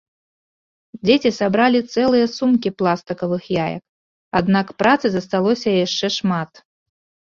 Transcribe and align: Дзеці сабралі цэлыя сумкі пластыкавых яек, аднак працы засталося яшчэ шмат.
Дзеці 1.05 1.31
сабралі 1.39 1.79
цэлыя 1.93 2.25
сумкі 2.37 2.69
пластыкавых 2.81 3.43
яек, 3.67 3.83
аднак 4.43 4.75
працы 4.85 5.05
засталося 5.21 5.81
яшчэ 5.85 6.07
шмат. 6.21 6.51